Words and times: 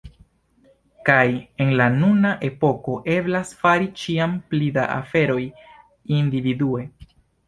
Kaj 1.09 1.25
en 1.65 1.73
la 1.81 1.85
nuna 1.97 2.31
epoko 2.47 2.95
eblas 3.15 3.51
fari 3.65 3.89
ĉiam 4.05 4.33
pli 4.55 4.71
da 4.79 4.87
aferoj 4.95 5.37
individue. 6.21 6.83